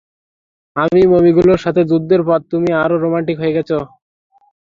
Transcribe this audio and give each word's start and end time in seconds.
মৃত 0.75 1.07
মমিগুলোর 1.11 1.63
সাথে 1.65 1.81
যুদ্ধের 1.89 2.21
পর 2.27 2.39
তুমি 2.51 2.69
আরো 2.83 2.95
রোমান্টিক 2.97 3.37
হয়ে 3.39 3.55
গেছ! 3.57 3.71